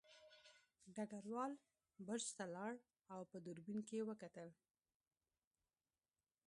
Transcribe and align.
ډګروال 0.95 1.53
برج 2.07 2.25
ته 2.37 2.45
لاړ 2.55 2.73
او 3.13 3.19
په 3.31 3.37
دوربین 3.45 3.79
کې 3.87 3.95
یې 3.99 4.03
وکتل 4.09 4.49